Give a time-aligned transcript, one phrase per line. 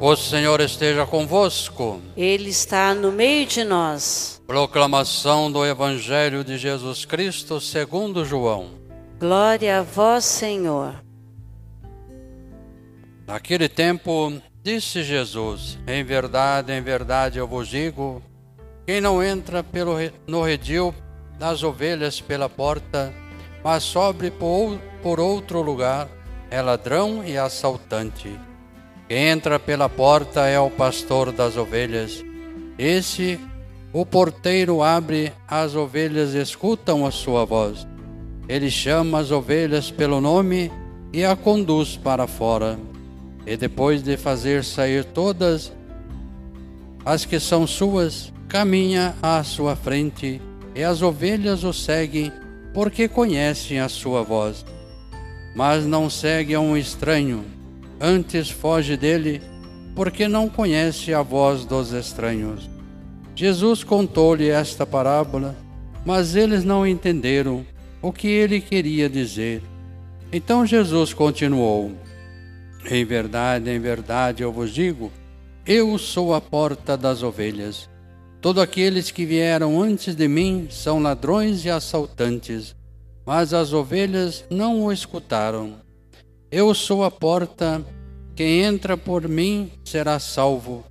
[0.00, 2.00] O Senhor esteja convosco.
[2.16, 4.40] Ele está no meio de nós.
[4.46, 8.70] Proclamação do Evangelho de Jesus Cristo segundo João.
[9.18, 11.02] Glória a vós, Senhor.
[13.26, 18.22] Naquele tempo, disse Jesus: Em verdade, em verdade eu vos digo:
[18.86, 19.96] quem não entra pelo,
[20.28, 20.94] no redil
[21.40, 23.12] das ovelhas pela porta,
[23.64, 26.08] mas sobe por, por outro lugar,
[26.52, 28.38] é ladrão e assaltante.
[29.10, 32.22] Entra pela porta é o pastor das ovelhas.
[32.78, 33.40] Esse,
[33.90, 37.86] o porteiro abre, as ovelhas escutam a sua voz.
[38.46, 40.70] Ele chama as ovelhas pelo nome
[41.10, 42.78] e a conduz para fora.
[43.46, 45.72] E depois de fazer sair todas
[47.02, 50.42] as que são suas, caminha à sua frente,
[50.74, 52.30] e as ovelhas o seguem,
[52.74, 54.66] porque conhecem a sua voz.
[55.54, 57.44] Mas não segue a um estranho,
[58.00, 59.42] antes foge dele,
[59.94, 62.68] porque não conhece a voz dos estranhos.
[63.34, 65.56] Jesus contou-lhe esta parábola,
[66.04, 67.64] mas eles não entenderam
[68.00, 69.62] o que ele queria dizer.
[70.32, 71.92] Então Jesus continuou:
[72.90, 75.12] Em verdade, em verdade eu vos digo,
[75.66, 77.88] eu sou a porta das ovelhas.
[78.40, 82.74] Todos aqueles que vieram antes de mim são ladrões e assaltantes,
[83.26, 85.74] mas as ovelhas não o escutaram.
[86.50, 87.84] Eu sou a porta,
[88.34, 90.82] quem entra por mim será salvo.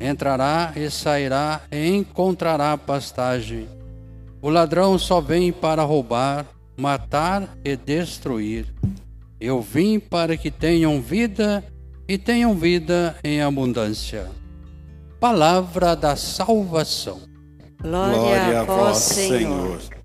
[0.00, 3.68] Entrará e sairá e encontrará pastagem.
[4.40, 8.72] O ladrão só vem para roubar, matar e destruir.
[9.40, 11.64] Eu vim para que tenham vida
[12.06, 14.30] e tenham vida em abundância.
[15.18, 17.20] Palavra da salvação.
[17.82, 19.80] Glória, Glória a vós, Senhor.
[19.80, 20.02] Senhor.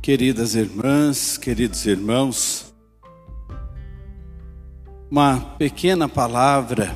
[0.00, 2.69] Queridas irmãs, queridos irmãos,
[5.10, 6.94] uma pequena palavra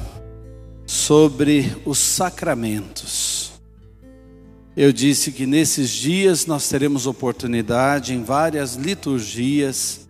[0.86, 3.52] sobre os sacramentos.
[4.76, 10.08] Eu disse que nesses dias nós teremos oportunidade em várias liturgias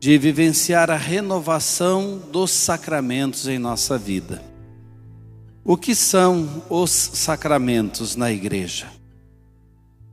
[0.00, 4.42] de vivenciar a renovação dos sacramentos em nossa vida.
[5.64, 8.88] O que são os sacramentos na igreja?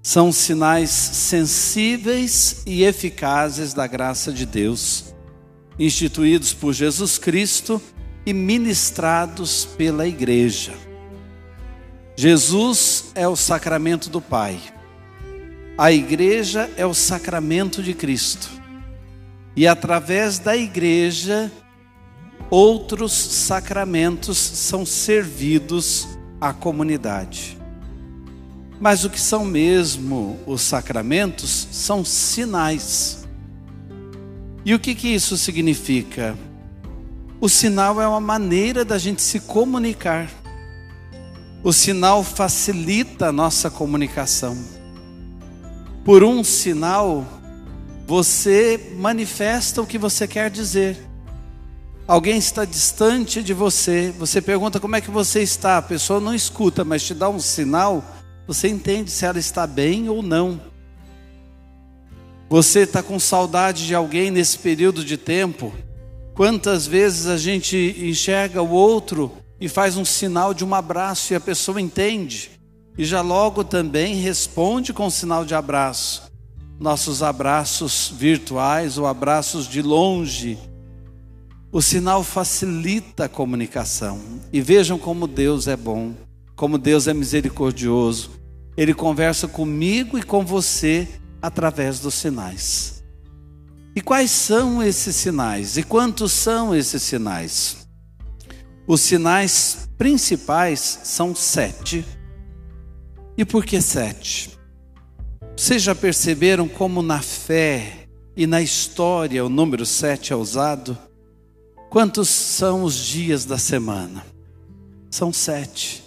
[0.03, 5.09] São sinais sensíveis e eficazes da graça de Deus
[5.79, 7.81] instituídos por Jesus Cristo
[8.25, 10.73] e ministrados pela igreja.
[12.15, 14.59] Jesus é o sacramento do Pai.
[15.77, 18.49] A igreja é o sacramento de Cristo.
[19.55, 21.49] E através da igreja,
[22.49, 26.07] outros sacramentos são servidos
[26.41, 27.57] à comunidade.
[28.81, 33.18] Mas o que são mesmo os sacramentos são sinais.
[34.69, 36.37] E o que, que isso significa?
[37.41, 40.29] O sinal é uma maneira da gente se comunicar.
[41.63, 44.55] O sinal facilita a nossa comunicação.
[46.05, 47.25] Por um sinal,
[48.05, 50.99] você manifesta o que você quer dizer.
[52.07, 56.35] Alguém está distante de você, você pergunta como é que você está, a pessoa não
[56.35, 58.03] escuta, mas te dá um sinal,
[58.45, 60.61] você entende se ela está bem ou não.
[62.49, 65.71] Você está com saudade de alguém nesse período de tempo?
[66.33, 71.35] Quantas vezes a gente enxerga o outro e faz um sinal de um abraço e
[71.35, 72.49] a pessoa entende
[72.97, 76.23] e já logo também responde com um sinal de abraço.
[76.79, 80.57] Nossos abraços virtuais ou abraços de longe.
[81.71, 84.19] O sinal facilita a comunicação.
[84.51, 86.15] E vejam como Deus é bom,
[86.55, 88.31] como Deus é misericordioso.
[88.75, 91.07] Ele conversa comigo e com você
[91.41, 93.03] através dos sinais.
[93.95, 95.77] E quais são esses sinais?
[95.77, 97.87] E quantos são esses sinais?
[98.87, 102.05] Os sinais principais são sete.
[103.37, 104.57] E por que sete?
[105.55, 110.97] Vocês já perceberam como na fé e na história o número sete é usado?
[111.89, 114.25] Quantos são os dias da semana?
[115.11, 116.03] São sete.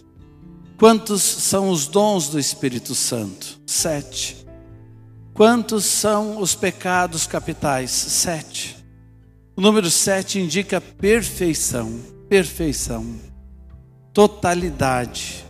[0.78, 3.60] Quantos são os dons do Espírito Santo?
[3.66, 4.41] Sete.
[5.34, 7.90] Quantos são os pecados capitais?
[7.90, 8.76] Sete.
[9.56, 11.98] O número sete indica perfeição,
[12.28, 13.16] perfeição,
[14.12, 15.44] totalidade.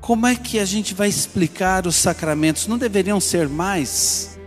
[0.00, 2.66] Como é que a gente vai explicar os sacramentos?
[2.66, 4.38] Não deveriam ser mais?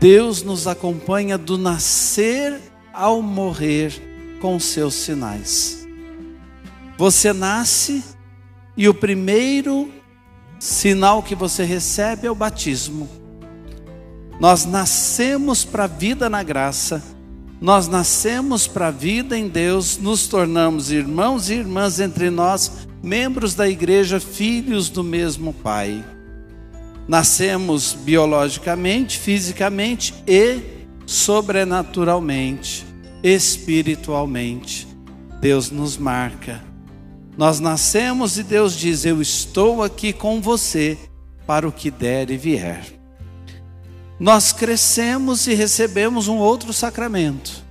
[0.00, 2.60] Deus nos acompanha do nascer
[2.92, 5.86] ao morrer com seus sinais.
[6.96, 8.04] Você nasce
[8.76, 9.92] e o primeiro
[10.58, 13.27] sinal que você recebe é o batismo.
[14.40, 17.02] Nós nascemos para a vida na graça
[17.60, 23.52] Nós nascemos para a vida em Deus, nos tornamos irmãos e irmãs entre nós, membros
[23.54, 26.04] da igreja, filhos do mesmo Pai.
[27.08, 30.60] Nascemos biologicamente, fisicamente e
[31.04, 32.86] sobrenaturalmente,
[33.24, 34.86] espiritualmente.
[35.40, 36.62] Deus nos marca.
[37.36, 40.96] Nós nascemos e Deus diz: Eu estou aqui com você
[41.44, 42.97] para o que der e vier
[44.18, 47.64] nós crescemos e recebemos um outro sacramento.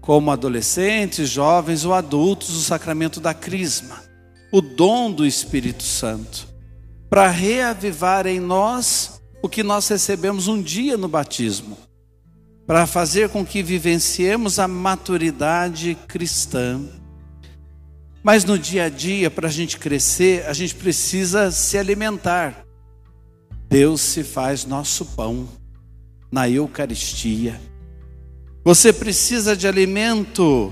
[0.00, 4.02] Como adolescentes, jovens ou adultos, o sacramento da crisma,
[4.50, 6.48] o dom do Espírito Santo,
[7.08, 11.78] para reavivar em nós o que nós recebemos um dia no batismo,
[12.66, 16.80] para fazer com que vivenciemos a maturidade cristã.
[18.22, 22.61] Mas no dia a dia, para a gente crescer, a gente precisa se alimentar.
[23.72, 25.48] Deus se faz nosso pão
[26.30, 27.58] na Eucaristia.
[28.62, 30.70] Você precisa de alimento,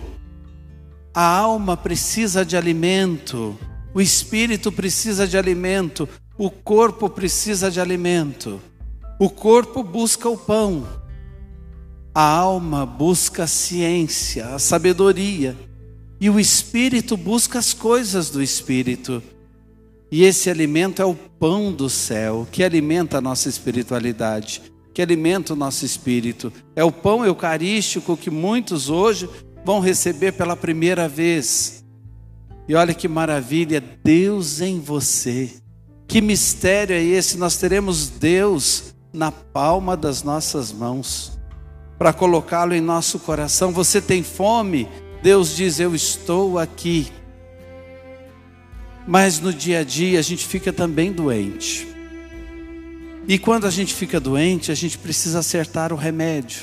[1.14, 3.58] a alma precisa de alimento,
[3.94, 6.06] o espírito precisa de alimento,
[6.37, 8.61] o corpo precisa de alimento.
[9.19, 10.87] O corpo busca o pão,
[12.14, 15.56] a alma busca a ciência, a sabedoria,
[16.20, 19.23] e o espírito busca as coisas do espírito.
[20.11, 24.61] E esse alimento é o pão do céu, que alimenta a nossa espiritualidade,
[24.93, 26.53] que alimenta o nosso espírito.
[26.75, 29.29] É o pão eucarístico que muitos hoje
[29.65, 31.85] vão receber pela primeira vez.
[32.69, 35.51] E olha que maravilha, Deus em você.
[36.09, 37.39] Que mistério é esse?
[37.39, 41.39] Nós teremos Deus na palma das nossas mãos,
[41.99, 43.73] para colocá-lo em nosso coração.
[43.73, 44.89] Você tem fome?
[45.23, 47.12] Deus diz: Eu estou aqui.
[49.06, 51.87] Mas no dia a dia a gente fica também doente.
[53.26, 56.62] E quando a gente fica doente, a gente precisa acertar o remédio.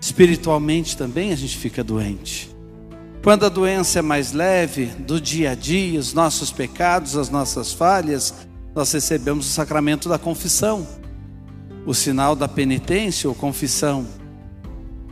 [0.00, 2.54] Espiritualmente também a gente fica doente.
[3.22, 7.72] Quando a doença é mais leve, do dia a dia, os nossos pecados, as nossas
[7.72, 8.32] falhas,
[8.74, 10.86] nós recebemos o sacramento da confissão,
[11.84, 14.06] o sinal da penitência ou confissão.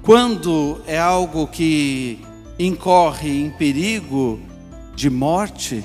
[0.00, 2.20] Quando é algo que
[2.58, 4.38] incorre em perigo
[4.94, 5.82] de morte,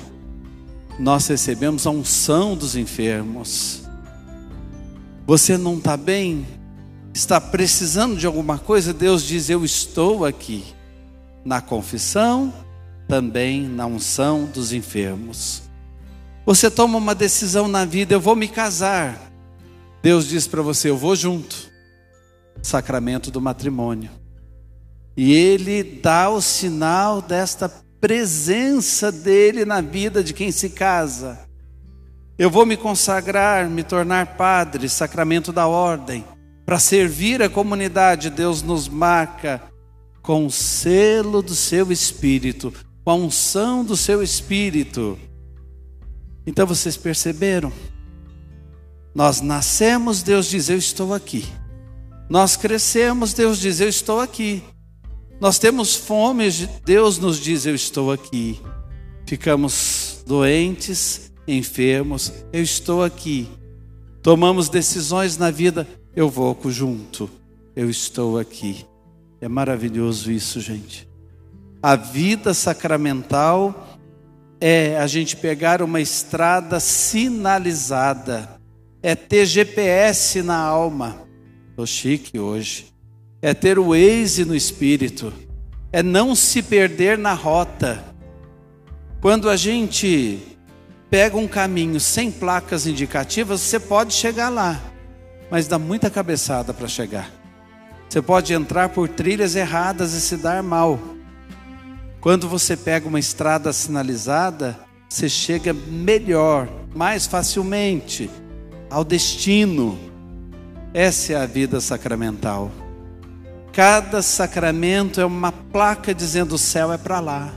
[1.00, 3.84] nós recebemos a unção dos enfermos.
[5.26, 6.46] Você não está bem?
[7.14, 8.92] Está precisando de alguma coisa?
[8.92, 10.62] Deus diz: Eu estou aqui.
[11.42, 12.52] Na confissão,
[13.08, 15.62] também na unção dos enfermos.
[16.44, 19.32] Você toma uma decisão na vida: Eu vou me casar.
[20.02, 21.70] Deus diz para você: Eu vou junto.
[22.62, 24.10] Sacramento do matrimônio.
[25.16, 31.38] E Ele dá o sinal desta presença dele na vida de quem se casa.
[32.38, 36.24] Eu vou me consagrar, me tornar padre, sacramento da ordem,
[36.64, 38.30] para servir a comunidade.
[38.30, 39.62] Deus nos marca
[40.22, 42.72] com o selo do seu espírito,
[43.04, 45.18] com a unção do seu espírito.
[46.46, 47.70] Então vocês perceberam?
[49.14, 51.46] Nós nascemos, Deus diz: Eu estou aqui.
[52.28, 54.62] Nós crescemos, Deus diz: Eu estou aqui.
[55.40, 56.50] Nós temos fome,
[56.84, 58.60] Deus nos diz: Eu estou aqui.
[59.26, 63.48] Ficamos doentes, enfermos, eu estou aqui.
[64.22, 67.30] Tomamos decisões na vida, eu vou junto,
[67.74, 68.84] eu estou aqui.
[69.40, 71.08] É maravilhoso isso, gente.
[71.82, 73.98] A vida sacramental
[74.60, 78.60] é a gente pegar uma estrada sinalizada,
[79.02, 81.22] é ter GPS na alma.
[81.70, 82.90] Estou chique hoje
[83.42, 85.32] é ter o Waze no espírito,
[85.92, 88.04] é não se perder na rota.
[89.20, 90.38] Quando a gente
[91.08, 94.80] pega um caminho sem placas indicativas, você pode chegar lá,
[95.50, 97.30] mas dá muita cabeçada para chegar.
[98.08, 100.98] Você pode entrar por trilhas erradas e se dar mal.
[102.20, 104.78] Quando você pega uma estrada sinalizada,
[105.08, 108.28] você chega melhor, mais facilmente
[108.90, 109.98] ao destino.
[110.92, 112.70] Essa é a vida sacramental.
[113.72, 117.52] Cada sacramento é uma placa dizendo: o céu é para lá,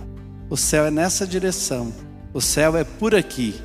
[0.50, 1.92] o céu é nessa direção,
[2.34, 3.56] o céu é por aqui.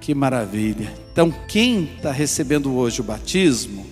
[0.00, 0.92] Que maravilha!
[1.12, 3.86] Então, quem está recebendo hoje o batismo,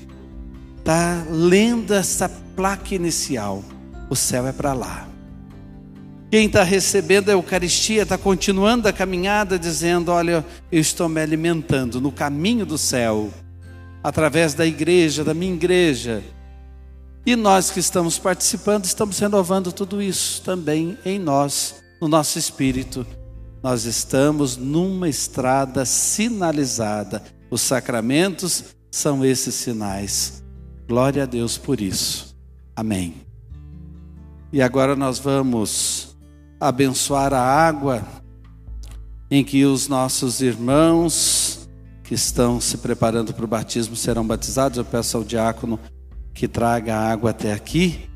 [0.78, 3.64] está lendo essa placa inicial:
[4.10, 5.08] o céu é para lá.
[6.30, 11.98] Quem está recebendo a Eucaristia está continuando a caminhada, dizendo: Olha, eu estou me alimentando
[11.98, 13.30] no caminho do céu,
[14.04, 16.22] através da igreja, da minha igreja
[17.28, 23.06] e nós que estamos participando, estamos renovando tudo isso também em nós, no nosso espírito.
[23.62, 27.22] Nós estamos numa estrada sinalizada.
[27.50, 30.42] Os sacramentos são esses sinais.
[30.88, 32.34] Glória a Deus por isso.
[32.74, 33.16] Amém.
[34.50, 36.16] E agora nós vamos
[36.58, 38.08] abençoar a água
[39.30, 41.68] em que os nossos irmãos
[42.02, 44.78] que estão se preparando para o batismo serão batizados.
[44.78, 45.78] Eu peço ao diácono
[46.38, 48.08] que traga a água até aqui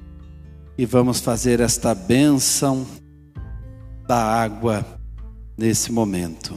[0.78, 2.86] e vamos fazer esta bênção
[4.06, 4.86] da água
[5.58, 6.56] nesse momento.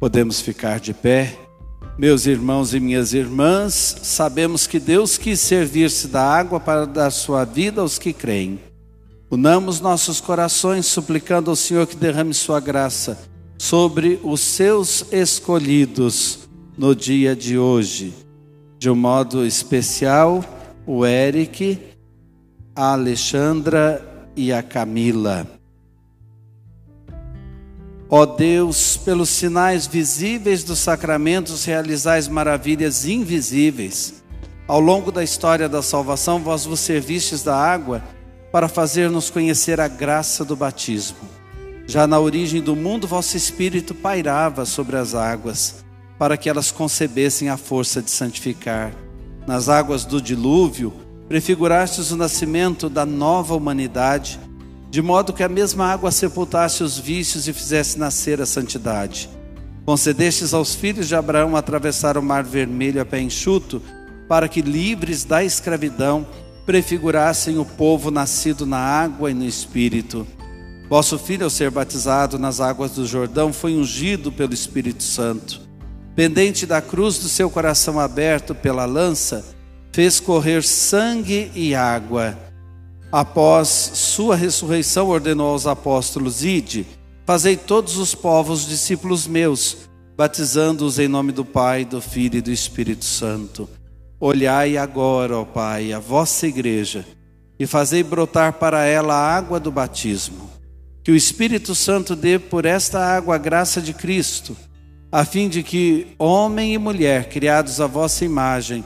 [0.00, 1.38] Podemos ficar de pé.
[1.96, 3.72] Meus irmãos e minhas irmãs,
[4.02, 8.58] sabemos que Deus quis servir-se da água para dar sua vida aos que creem.
[9.30, 13.16] Unamos nossos corações suplicando ao Senhor que derrame sua graça
[13.56, 16.40] sobre os seus escolhidos
[16.76, 18.25] no dia de hoje.
[18.78, 20.44] De um modo especial,
[20.86, 21.78] o Eric,
[22.74, 24.04] a Alexandra
[24.36, 25.46] e a Camila.
[28.08, 34.22] Ó Deus, pelos sinais visíveis dos sacramentos, realizais maravilhas invisíveis.
[34.68, 38.02] Ao longo da história da salvação, vós vos servistes da água
[38.52, 41.18] para fazer-nos conhecer a graça do batismo.
[41.86, 45.84] Já na origem do mundo, vosso Espírito pairava sobre as águas,
[46.18, 48.92] para que elas concebessem a força de santificar.
[49.46, 50.92] Nas águas do dilúvio,
[51.28, 54.40] prefigurastes o nascimento da nova humanidade
[54.96, 59.28] de modo que a mesma água sepultasse os vícios e fizesse nascer a santidade.
[59.84, 63.82] Concedestes aos filhos de Abraão atravessar o mar vermelho a pé enxuto,
[64.26, 66.26] para que, livres da escravidão,
[66.64, 70.26] prefigurassem o povo nascido na água e no Espírito.
[70.88, 75.65] Vosso filho, ao ser batizado nas águas do Jordão, foi ungido pelo Espírito Santo.
[76.16, 79.44] Pendente da cruz do seu coração aberto pela lança,
[79.92, 82.36] fez correr sangue e água
[83.10, 86.86] após sua ressurreição, ordenou aos apóstolos: Ide,
[87.24, 92.50] fazei todos os povos discípulos meus, batizando-os em nome do Pai, do Filho e do
[92.50, 93.68] Espírito Santo.
[94.18, 97.06] Olhai agora, ó Pai, a vossa igreja,
[97.58, 100.50] e fazei brotar para ela a água do batismo.
[101.02, 104.56] Que o Espírito Santo dê por esta água a graça de Cristo,
[105.10, 108.84] a fim de que homem e mulher, criados à vossa imagem,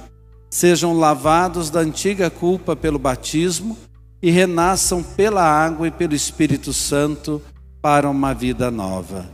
[0.51, 3.77] sejam lavados da antiga culpa pelo batismo
[4.23, 7.41] e renasçam pela água e pelo Espírito Santo
[7.81, 9.29] para uma vida nova.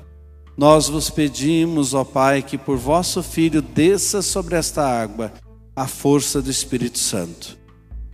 [0.56, 5.32] Nós vos pedimos, ó Pai, que por vosso Filho desça sobre esta água
[5.74, 7.58] a força do Espírito Santo.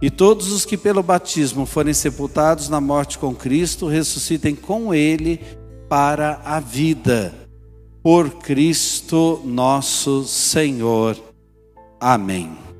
[0.00, 5.40] E todos os que pelo batismo forem sepultados na morte com Cristo, ressuscitem com Ele
[5.88, 7.41] para a vida.
[8.02, 11.16] Por Cristo nosso Senhor.
[12.00, 12.71] Amém.